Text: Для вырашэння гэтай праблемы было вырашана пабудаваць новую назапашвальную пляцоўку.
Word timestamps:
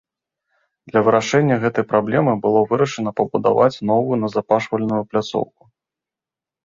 Для 0.91 1.01
вырашэння 1.07 1.55
гэтай 1.65 1.85
праблемы 1.91 2.33
было 2.45 2.59
вырашана 2.71 3.11
пабудаваць 3.21 3.81
новую 3.93 4.17
назапашвальную 4.25 5.01
пляцоўку. 5.13 5.63